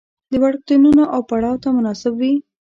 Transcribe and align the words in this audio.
د 0.31 0.33
وړکتونونو 0.43 1.03
او 1.13 1.21
پړاو 1.29 1.61
ته 1.63 1.67
مناسب 1.77 2.13
وي. 2.17 2.33